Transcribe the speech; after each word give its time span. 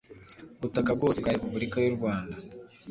butaka 0.61 0.89
bwose 0.97 1.17
bwa 1.21 1.33
Repubulika 1.37 1.77
y 1.81 1.89
u 1.91 1.95
Rwanda 1.97 2.35